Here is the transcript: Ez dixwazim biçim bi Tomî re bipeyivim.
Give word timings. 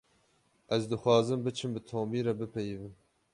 Ez 0.77 0.87
dixwazim 0.93 1.43
biçim 1.45 1.71
bi 1.75 1.81
Tomî 1.89 2.19
re 2.25 2.33
bipeyivim. 2.39 2.93